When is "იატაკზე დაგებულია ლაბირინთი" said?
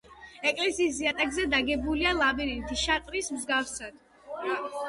1.03-2.81